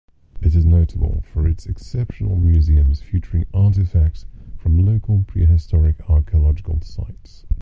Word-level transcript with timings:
It 0.41 0.55
is 0.55 0.65
notable 0.65 1.21
for 1.31 1.47
its 1.47 1.67
exceptional 1.67 2.35
museums 2.35 3.01
featuring 3.01 3.45
artifacts 3.53 4.25
from 4.57 4.83
local 4.83 5.23
prehistoric 5.27 5.97
archaeological 6.09 6.81
sites. 6.81 7.45